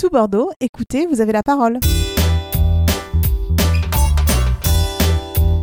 Tout 0.00 0.10
Bordeaux, 0.10 0.52
écoutez, 0.60 1.06
vous 1.06 1.20
avez 1.20 1.32
la 1.32 1.42
parole. 1.42 1.80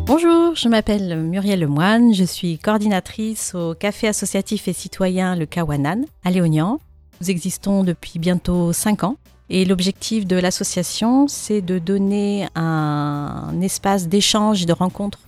Bonjour, 0.05 0.53
je 0.55 0.67
m'appelle 0.67 1.17
Muriel 1.21 1.61
Lemoine, 1.61 2.13
je 2.13 2.25
suis 2.25 2.57
coordinatrice 2.57 3.55
au 3.55 3.75
Café 3.75 4.09
associatif 4.09 4.67
et 4.67 4.73
citoyen 4.73 5.37
Le 5.37 5.45
Kawanan 5.45 6.03
à 6.25 6.31
Léognan. 6.31 6.81
Nous 7.21 7.31
existons 7.31 7.85
depuis 7.85 8.19
bientôt 8.19 8.73
5 8.73 9.05
ans 9.05 9.15
et 9.49 9.63
l'objectif 9.63 10.27
de 10.27 10.35
l'association, 10.35 11.29
c'est 11.29 11.61
de 11.61 11.79
donner 11.79 12.49
un 12.55 13.61
espace 13.61 14.09
d'échange 14.09 14.63
et 14.63 14.65
de 14.65 14.73
rencontre 14.73 15.19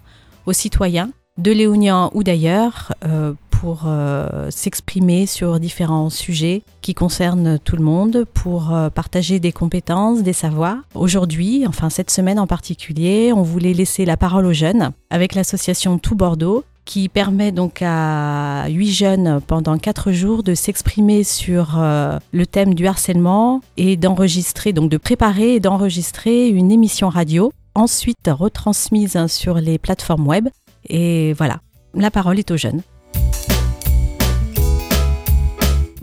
aux 0.46 0.54
citoyens 0.54 1.12
de 1.38 1.54
Léognan 1.54 2.12
ou 2.14 2.24
d'ailleurs 2.24 2.94
euh, 3.05 3.34
pour 3.60 3.84
euh, 3.86 4.50
s'exprimer 4.52 5.26
sur 5.26 5.60
différents 5.60 6.10
sujets 6.10 6.62
qui 6.82 6.94
concernent 6.94 7.57
tout 7.57 7.76
le 7.76 7.84
monde, 7.84 8.26
pour 8.34 8.74
euh, 8.74 8.89
partager 8.89 9.39
des 9.39 9.52
compétences, 9.52 10.21
des 10.21 10.34
savoirs. 10.34 10.78
Aujourd'hui, 10.94 11.66
enfin 11.68 11.89
cette 11.89 12.11
semaine 12.11 12.39
en 12.39 12.46
particulier, 12.47 13.33
on 13.33 13.42
voulait 13.42 13.74
laisser 13.74 14.06
la 14.06 14.16
parole 14.16 14.46
aux 14.46 14.54
jeunes 14.54 14.92
avec 15.10 15.33
l'association 15.33 15.97
Tout 15.97 16.16
Bordeaux 16.16 16.64
qui 16.86 17.10
permet 17.10 17.52
donc 17.52 17.82
à 17.82 18.68
huit 18.70 18.92
jeunes 18.92 19.42
pendant 19.46 19.78
quatre 19.78 20.11
jours 20.11 20.44
de 20.44 20.54
s'exprimer 20.54 21.24
sur 21.24 21.75
euh, 21.78 22.18
le 22.32 22.46
thème 22.46 22.75
du 22.75 22.88
harcèlement 22.88 23.61
et 23.75 23.97
d'enregistrer, 23.97 24.71
donc 24.71 24.89
de 24.89 24.97
préparer 24.97 25.55
et 25.55 25.60
d'enregistrer 25.60 26.47
une 26.47 26.71
émission 26.71 27.10
radio, 27.10 27.52
ensuite 27.75 28.30
retransmise 28.30 29.25
sur 29.28 29.55
les 29.55 29.78
plateformes 29.80 30.28
web. 30.28 30.47
Et 30.88 31.33
voilà, 31.33 31.60
la 31.94 32.11
parole 32.11 32.39
est 32.39 32.52
aux 32.52 32.58
jeunes. 32.58 32.81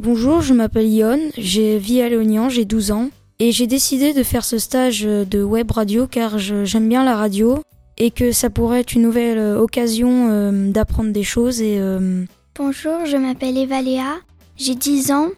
Bonjour, 0.04 0.42
je 0.42 0.52
m'appelle 0.52 0.92
Yon, 0.92 1.18
j'ai 1.38 1.78
vis 1.78 2.02
à 2.02 2.10
Léognan, 2.10 2.50
j'ai 2.50 2.66
12 2.66 2.90
ans. 2.90 3.08
Et 3.38 3.52
j'ai 3.52 3.66
décidé 3.66 4.12
de 4.12 4.22
faire 4.22 4.44
ce 4.44 4.58
stage 4.58 5.00
de 5.00 5.42
web 5.42 5.70
radio 5.70 6.06
car 6.06 6.36
j'aime 6.36 6.90
bien 6.90 7.02
la 7.04 7.16
radio 7.16 7.62
et 7.96 8.10
que 8.10 8.30
ça 8.30 8.50
pourrait 8.50 8.80
être 8.80 8.92
une 8.92 9.00
nouvelle 9.00 9.38
euh, 9.38 9.58
occasion 9.58 10.28
euh, 10.28 10.70
d'apprendre 10.70 11.10
des 11.10 11.22
choses. 11.22 11.62
Et, 11.62 11.78
euh, 11.78 12.22
Bonjour, 12.54 13.06
je 13.06 13.16
m'appelle 13.16 13.56
Eva 13.56 13.80
Léa, 13.80 14.16
j'ai 14.58 14.74
10 14.74 15.10
ans, 15.10 15.28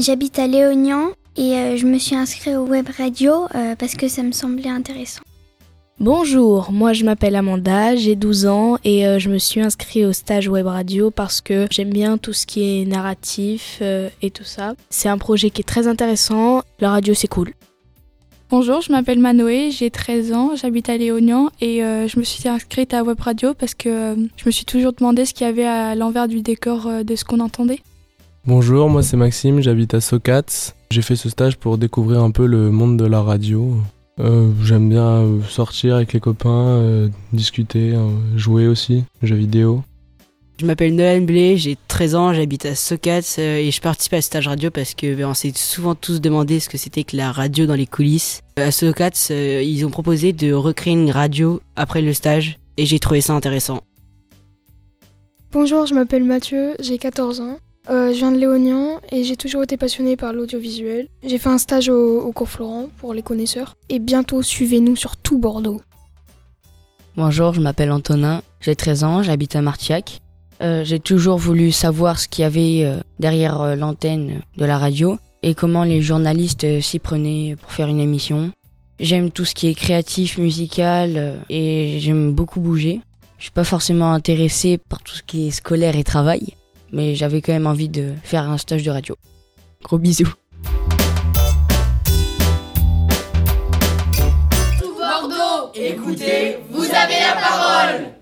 j'habite 0.00 0.40
à 0.40 0.48
Léognan 0.48 1.12
et 1.36 1.76
je 1.76 1.86
me 1.86 1.98
suis 1.98 2.16
inscrite 2.16 2.56
au 2.56 2.66
web 2.66 2.88
radio 2.98 3.46
parce 3.78 3.94
que 3.94 4.08
ça 4.08 4.24
me 4.24 4.32
semblait 4.32 4.68
intéressant. 4.68 5.22
Bonjour, 6.00 6.70
moi 6.70 6.92
je 6.92 7.04
m'appelle 7.04 7.34
Amanda, 7.34 7.96
j'ai 7.96 8.14
12 8.14 8.46
ans 8.46 8.78
et 8.84 9.04
euh, 9.04 9.18
je 9.18 9.28
me 9.28 9.38
suis 9.38 9.60
inscrite 9.60 10.04
au 10.04 10.12
stage 10.12 10.46
web 10.46 10.68
radio 10.68 11.10
parce 11.10 11.40
que 11.40 11.66
j'aime 11.72 11.90
bien 11.90 12.18
tout 12.18 12.32
ce 12.32 12.46
qui 12.46 12.62
est 12.62 12.84
narratif 12.84 13.78
euh, 13.82 14.08
et 14.22 14.30
tout 14.30 14.44
ça. 14.44 14.74
C'est 14.90 15.08
un 15.08 15.18
projet 15.18 15.50
qui 15.50 15.62
est 15.62 15.64
très 15.64 15.88
intéressant, 15.88 16.62
la 16.78 16.90
radio 16.90 17.14
c'est 17.14 17.26
cool. 17.26 17.52
Bonjour, 18.48 18.80
je 18.80 18.92
m'appelle 18.92 19.18
Manoé, 19.18 19.72
j'ai 19.72 19.90
13 19.90 20.32
ans, 20.34 20.50
j'habite 20.54 20.88
à 20.88 20.96
Léognan 20.96 21.48
et 21.60 21.82
euh, 21.82 22.06
je 22.06 22.20
me 22.20 22.24
suis 22.24 22.48
inscrite 22.48 22.94
à 22.94 23.02
web 23.02 23.18
radio 23.18 23.52
parce 23.54 23.74
que 23.74 24.14
je 24.36 24.44
me 24.46 24.52
suis 24.52 24.66
toujours 24.66 24.92
demandé 24.92 25.24
ce 25.24 25.34
qu'il 25.34 25.48
y 25.48 25.50
avait 25.50 25.66
à 25.66 25.96
l'envers 25.96 26.28
du 26.28 26.42
décor 26.42 26.88
de 27.02 27.16
ce 27.16 27.24
qu'on 27.24 27.40
entendait. 27.40 27.80
Bonjour, 28.46 28.88
moi 28.88 29.02
c'est 29.02 29.16
Maxime, 29.16 29.60
j'habite 29.60 29.94
à 29.94 30.00
Socats. 30.00 30.74
J'ai 30.92 31.02
fait 31.02 31.16
ce 31.16 31.28
stage 31.28 31.56
pour 31.56 31.76
découvrir 31.76 32.22
un 32.22 32.30
peu 32.30 32.46
le 32.46 32.70
monde 32.70 32.96
de 32.96 33.04
la 33.04 33.20
radio. 33.20 33.74
Euh, 34.20 34.50
j'aime 34.64 34.88
bien 34.88 35.06
euh, 35.06 35.42
sortir 35.42 35.96
avec 35.96 36.12
les 36.12 36.20
copains, 36.20 36.66
euh, 36.66 37.08
discuter, 37.32 37.94
jouer 38.36 38.66
aussi, 38.66 39.04
jeux 39.22 39.36
vidéo. 39.36 39.82
Je 40.60 40.66
m'appelle 40.66 40.96
Noël 40.96 41.24
Blé, 41.24 41.56
j'ai 41.56 41.76
13 41.86 42.14
ans, 42.16 42.32
j'habite 42.32 42.66
à 42.66 42.74
Socats 42.74 43.38
et 43.38 43.70
je 43.70 43.80
participe 43.80 44.14
à 44.14 44.20
stage 44.20 44.48
radio 44.48 44.72
parce 44.72 44.94
que 44.94 45.14
ben, 45.14 45.26
on 45.26 45.34
s'est 45.34 45.52
souvent 45.54 45.94
tous 45.94 46.20
demandé 46.20 46.58
ce 46.58 46.68
que 46.68 46.76
c'était 46.76 47.04
que 47.04 47.16
la 47.16 47.30
radio 47.30 47.64
dans 47.66 47.76
les 47.76 47.86
coulisses. 47.86 48.40
À 48.56 48.72
Socats, 48.72 49.30
ils 49.30 49.86
ont 49.86 49.90
proposé 49.90 50.32
de 50.32 50.52
recréer 50.52 50.94
une 50.94 51.12
radio 51.12 51.60
après 51.76 52.02
le 52.02 52.12
stage 52.12 52.58
et 52.76 52.86
j'ai 52.86 52.98
trouvé 52.98 53.20
ça 53.20 53.34
intéressant. 53.34 53.82
Bonjour, 55.52 55.86
je 55.86 55.94
m'appelle 55.94 56.24
Mathieu, 56.24 56.74
j'ai 56.80 56.98
14 56.98 57.40
ans. 57.40 57.58
Euh, 57.90 58.12
je 58.12 58.18
viens 58.18 58.32
de 58.32 58.36
Léognan 58.36 59.00
et 59.10 59.24
j'ai 59.24 59.36
toujours 59.36 59.62
été 59.62 59.78
passionné 59.78 60.16
par 60.16 60.34
l'audiovisuel. 60.34 61.08
J'ai 61.24 61.38
fait 61.38 61.48
un 61.48 61.56
stage 61.56 61.88
au, 61.88 62.30
cours 62.32 62.48
Florent 62.48 62.88
pour 62.98 63.14
les 63.14 63.22
connaisseurs 63.22 63.76
et 63.88 63.98
bientôt 63.98 64.42
suivez-nous 64.42 64.94
sur 64.94 65.16
tout 65.16 65.38
Bordeaux. 65.38 65.80
Bonjour, 67.16 67.54
je 67.54 67.62
m'appelle 67.62 67.90
Antonin, 67.90 68.42
j'ai 68.60 68.76
13 68.76 69.04
ans, 69.04 69.22
j'habite 69.22 69.56
à 69.56 69.62
Martiac. 69.62 70.20
Euh, 70.60 70.84
j'ai 70.84 71.00
toujours 71.00 71.38
voulu 71.38 71.72
savoir 71.72 72.18
ce 72.18 72.28
qu'il 72.28 72.42
y 72.42 72.44
avait 72.44 72.84
euh, 72.84 73.00
derrière 73.20 73.74
l'antenne 73.74 74.42
de 74.58 74.64
la 74.66 74.76
radio 74.76 75.18
et 75.42 75.54
comment 75.54 75.84
les 75.84 76.02
journalistes 76.02 76.80
s'y 76.82 76.98
prenaient 76.98 77.56
pour 77.58 77.72
faire 77.72 77.88
une 77.88 78.00
émission. 78.00 78.52
J'aime 79.00 79.30
tout 79.30 79.46
ce 79.46 79.54
qui 79.54 79.68
est 79.68 79.74
créatif, 79.74 80.36
musical 80.36 81.36
et 81.48 81.98
j'aime 82.00 82.32
beaucoup 82.32 82.60
bouger. 82.60 83.00
Je 83.38 83.44
suis 83.44 83.52
pas 83.52 83.64
forcément 83.64 84.12
intéressé 84.12 84.76
par 84.76 85.00
tout 85.00 85.14
ce 85.14 85.22
qui 85.22 85.46
est 85.46 85.52
scolaire 85.52 85.96
et 85.96 86.02
travail 86.02 86.54
mais 86.92 87.14
j'avais 87.14 87.40
quand 87.40 87.52
même 87.52 87.66
envie 87.66 87.88
de 87.88 88.12
faire 88.22 88.48
un 88.48 88.58
stage 88.58 88.82
de 88.82 88.90
radio. 88.90 89.16
Gros 89.82 89.98
bisous. 89.98 90.32
Bordeaux, 94.98 95.70
écoutez, 95.74 96.58
vous 96.70 96.84
avez 96.84 97.20
la 97.20 97.40
parole 97.40 98.12